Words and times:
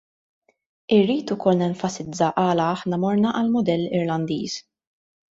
Irrid 0.95 1.33
ukoll 1.35 1.59
nenfasizza 1.59 2.29
għala 2.43 2.65
aħna 2.77 2.99
morna 3.03 3.33
għall-mudell 3.41 3.85
Irlandiż. 3.99 4.57